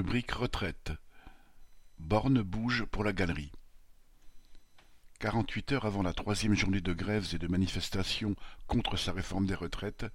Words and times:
Rubrique 0.00 0.30
retraite. 0.30 0.92
Borne 1.98 2.40
bouge 2.40 2.86
pour 2.86 3.04
la 3.04 3.12
galerie. 3.12 3.52
Quarante-huit 5.18 5.72
heures 5.72 5.84
avant 5.84 6.02
la 6.02 6.14
troisième 6.14 6.54
journée 6.54 6.80
de 6.80 6.94
grèves 6.94 7.28
et 7.34 7.38
de 7.38 7.46
manifestations 7.46 8.34
contre 8.66 8.96
sa 8.96 9.12
réforme 9.12 9.44
des 9.44 9.54
retraites, 9.54 10.06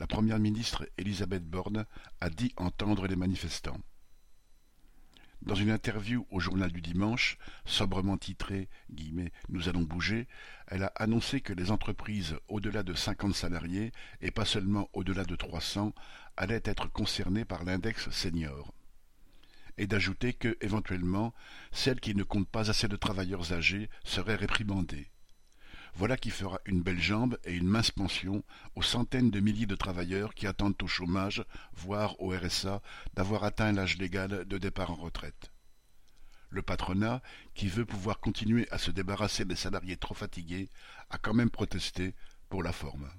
la 0.00 0.08
première 0.08 0.40
ministre 0.40 0.88
Elisabeth 0.98 1.48
Borne 1.48 1.86
a 2.20 2.30
dit 2.30 2.52
entendre 2.56 3.06
les 3.06 3.14
manifestants. 3.14 3.78
Dans 5.42 5.54
une 5.54 5.70
interview 5.70 6.26
au 6.32 6.40
journal 6.40 6.72
du 6.72 6.80
dimanche, 6.80 7.38
sobrement 7.64 8.18
titrée 8.18 8.68
«Nous 9.50 9.68
allons 9.68 9.82
bouger», 9.82 10.26
elle 10.66 10.82
a 10.82 10.92
annoncé 10.96 11.40
que 11.40 11.52
les 11.52 11.70
entreprises 11.70 12.36
au-delà 12.48 12.82
de 12.82 12.94
cinquante 12.94 13.36
salariés, 13.36 13.92
et 14.20 14.32
pas 14.32 14.44
seulement 14.44 14.88
au-delà 14.94 15.22
de 15.22 15.36
trois 15.36 15.60
cents, 15.60 15.94
allaient 16.36 16.62
être 16.64 16.90
concernées 16.90 17.44
par 17.44 17.62
l'index 17.62 18.10
senior 18.10 18.74
et 19.78 19.86
d'ajouter 19.86 20.32
que, 20.32 20.56
éventuellement, 20.60 21.32
celles 21.72 22.00
qui 22.00 22.14
ne 22.14 22.22
comptent 22.22 22.48
pas 22.48 22.70
assez 22.70 22.88
de 22.88 22.96
travailleurs 22.96 23.52
âgés 23.52 23.88
seraient 24.04 24.34
réprimandées. 24.34 25.10
Voilà 25.94 26.16
qui 26.16 26.30
fera 26.30 26.60
une 26.64 26.82
belle 26.82 27.00
jambe 27.00 27.38
et 27.44 27.54
une 27.54 27.66
mince 27.66 27.90
pension 27.90 28.44
aux 28.76 28.82
centaines 28.82 29.30
de 29.30 29.40
milliers 29.40 29.66
de 29.66 29.74
travailleurs 29.74 30.34
qui 30.34 30.46
attendent 30.46 30.80
au 30.82 30.86
chômage, 30.86 31.44
voire 31.72 32.20
au 32.20 32.30
RSA, 32.30 32.82
d'avoir 33.14 33.44
atteint 33.44 33.72
l'âge 33.72 33.98
légal 33.98 34.44
de 34.44 34.58
départ 34.58 34.90
en 34.90 34.96
retraite. 34.96 35.50
Le 36.50 36.62
patronat, 36.62 37.20
qui 37.54 37.68
veut 37.68 37.84
pouvoir 37.84 38.20
continuer 38.20 38.68
à 38.70 38.78
se 38.78 38.90
débarrasser 38.90 39.44
des 39.44 39.56
salariés 39.56 39.96
trop 39.96 40.14
fatigués, 40.14 40.68
a 41.10 41.18
quand 41.18 41.34
même 41.34 41.50
protesté 41.50 42.14
pour 42.48 42.62
la 42.62 42.72
forme. 42.72 43.10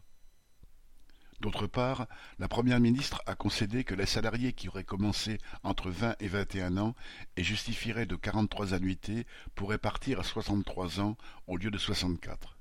D'autre 1.50 1.66
part, 1.66 2.06
la 2.38 2.48
première 2.48 2.80
ministre 2.80 3.24
a 3.26 3.34
concédé 3.34 3.84
que 3.84 3.96
les 3.96 4.06
salariés 4.06 4.54
qui 4.54 4.70
auraient 4.70 4.84
commencé 4.84 5.40
entre 5.64 5.90
vingt 5.90 6.16
et 6.20 6.28
vingt 6.28 6.54
et 6.54 6.62
un 6.62 6.78
ans 6.78 6.94
et 7.38 7.44
justifieraient 7.44 8.06
de 8.06 8.16
quarante-trois 8.16 8.76
annuités 8.76 9.26
pourraient 9.56 9.80
partir 9.80 10.20
à 10.20 10.24
soixante-trois 10.24 11.00
ans 11.00 11.18
au 11.48 11.58
lieu 11.58 11.72
de 11.72 11.80
soixante-quatre. 11.80 12.60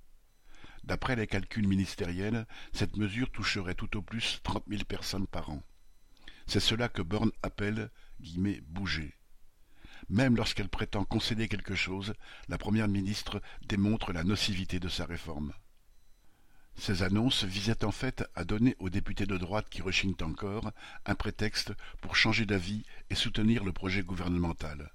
D'après 0.85 1.17
les 1.17 1.27
calculs 1.27 1.69
ministériels, 1.69 2.47
cette 2.73 2.97
mesure 2.97 3.31
toucherait 3.31 3.75
tout 3.75 3.95
au 3.95 4.01
plus 4.01 4.41
trente 4.43 4.67
mille 4.69 4.87
personnes 4.87 5.27
par 5.27 5.51
an. 5.51 5.63
C'est 6.47 6.59
cela 6.59 6.89
que 6.89 7.03
Borne 7.03 7.33
appelle 7.43 7.91
guillemets, 8.23 8.63
bouger. 8.69 9.15
Même 10.09 10.35
lorsqu'elle 10.35 10.71
prétend 10.71 11.05
concéder 11.05 11.47
quelque 11.47 11.75
chose, 11.75 12.15
la 12.49 12.57
première 12.57 12.89
ministre 12.89 13.43
démontre 13.67 14.15
la 14.15 14.25
nocivité 14.25 14.81
de 14.81 14.89
sa 14.89 15.05
réforme. 15.05 15.53
Ces 16.79 17.03
annonces 17.03 17.43
visaient 17.43 17.85
en 17.85 17.91
fait 17.91 18.25
à 18.37 18.45
donner 18.45 18.77
aux 18.79 18.89
députés 18.89 19.27
de 19.27 19.37
droite 19.37 19.67
qui 19.69 19.83
rechignent 19.83 20.15
encore 20.23 20.71
un 21.07 21.15
prétexte 21.17 21.73
pour 22.01 22.15
changer 22.15 22.47
d'avis 22.47 22.85
et 23.11 23.17
soutenir 23.17 23.65
le 23.65 23.73
projet 23.73 24.03
gouvernemental. 24.03 24.93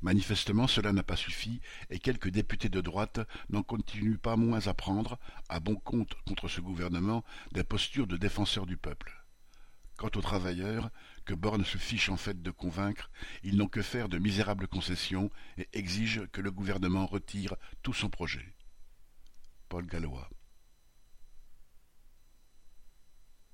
Manifestement 0.00 0.66
cela 0.66 0.92
n'a 0.92 1.02
pas 1.02 1.16
suffi 1.16 1.60
et 1.90 1.98
quelques 1.98 2.30
députés 2.30 2.70
de 2.70 2.80
droite 2.80 3.20
n'en 3.50 3.62
continuent 3.62 4.16
pas 4.16 4.36
moins 4.36 4.66
à 4.68 4.74
prendre, 4.74 5.18
à 5.50 5.60
bon 5.60 5.76
compte 5.76 6.14
contre 6.26 6.48
ce 6.48 6.62
gouvernement, 6.62 7.24
des 7.52 7.62
postures 7.62 8.06
de 8.06 8.16
défenseurs 8.16 8.66
du 8.66 8.78
peuple. 8.78 9.22
Quant 9.98 10.10
aux 10.16 10.22
travailleurs, 10.22 10.90
que 11.26 11.34
Borne 11.34 11.66
se 11.66 11.76
fiche 11.76 12.08
en 12.08 12.16
fait 12.16 12.40
de 12.40 12.50
convaincre, 12.50 13.10
ils 13.42 13.58
n'ont 13.58 13.68
que 13.68 13.82
faire 13.82 14.08
de 14.08 14.16
misérables 14.16 14.66
concessions 14.66 15.30
et 15.58 15.68
exigent 15.74 16.26
que 16.32 16.40
le 16.40 16.50
gouvernement 16.50 17.04
retire 17.04 17.54
tout 17.82 17.92
son 17.92 18.08
projet. 18.08 18.54
Paul 19.68 19.86
Gallois 19.86 20.30